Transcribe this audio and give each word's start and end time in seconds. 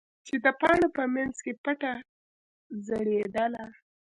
چې 0.25 0.35
د 0.45 0.47
پاڼو 0.59 0.87
په 0.97 1.03
منځ 1.13 1.35
کې 1.43 1.53
پټه 1.63 1.93
ځړېدله. 2.85 3.65